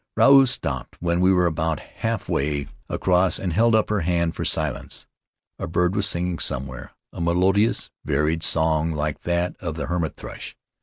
Ruau 0.17 0.45
stopped 0.45 0.97
when 0.99 1.19
we 1.21 1.31
were 1.31 1.45
about 1.45 1.79
halfway 1.79 2.45
4 2.45 2.47
Faery 2.47 2.57
Lands 2.57 2.65
of 2.65 2.65
the 2.65 2.71
South 2.71 2.73
Seas 2.73 2.95
across 2.95 3.39
and 3.39 3.53
held 3.53 3.75
up 3.75 3.89
her 3.91 3.99
hand 3.99 4.35
for 4.35 4.45
silence. 4.45 5.07
A 5.59 5.67
bird 5.67 5.95
was 5.95 6.07
singing 6.07 6.39
somewhere, 6.39 6.91
a 7.13 7.21
melodious 7.21 7.91
varied 8.03 8.41
song 8.41 8.91
like 8.93 9.19
that 9.19 9.55
of 9.59 9.75
the 9.75 9.85
hermit 9.85 10.15
thrush. 10.15 10.57